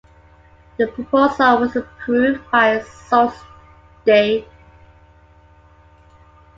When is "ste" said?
4.01-4.47